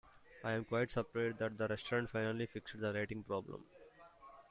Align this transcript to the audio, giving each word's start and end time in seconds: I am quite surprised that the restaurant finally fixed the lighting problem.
I 0.43 0.53
am 0.53 0.65
quite 0.65 0.89
surprised 0.89 1.37
that 1.37 1.59
the 1.59 1.67
restaurant 1.67 2.09
finally 2.09 2.47
fixed 2.47 2.79
the 2.81 2.91
lighting 2.91 3.23
problem. 3.23 3.63